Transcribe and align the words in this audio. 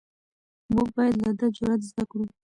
موږ 0.73 0.87
باید 0.95 1.15
له 1.23 1.31
ده 1.39 1.47
جرئت 1.55 1.81
زده 1.89 2.03
کړو. 2.09 2.25